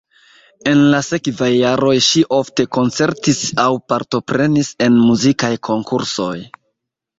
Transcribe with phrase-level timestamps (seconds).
[0.69, 6.35] En la sekvaj jaroj ŝi ofte koncertis aŭ partoprenis en muzikaj konkursoj.